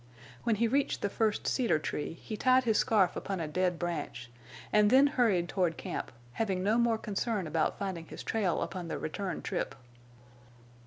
[0.41, 4.31] When he reached the first cedar tree, he tied his scarf upon a dead branch,
[4.73, 8.97] and then hurried toward camp, having no more concern about finding his trail upon the
[8.97, 9.75] return trip.